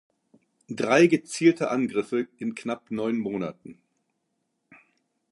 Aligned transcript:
Drei 0.67 1.05
gezielte 1.05 1.69
Angriffe 1.69 2.27
in 2.39 2.55
knapp 2.55 2.89
neun 2.89 3.19
Monaten. 3.19 3.77